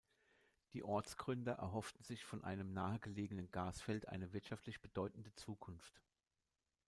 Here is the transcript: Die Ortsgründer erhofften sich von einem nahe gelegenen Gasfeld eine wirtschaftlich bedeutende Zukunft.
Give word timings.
Die 0.73 0.81
Ortsgründer 0.81 1.51
erhofften 1.53 2.03
sich 2.03 2.25
von 2.25 2.43
einem 2.43 2.73
nahe 2.73 2.97
gelegenen 2.97 3.51
Gasfeld 3.51 4.07
eine 4.09 4.33
wirtschaftlich 4.33 4.81
bedeutende 4.81 5.31
Zukunft. 5.35 6.01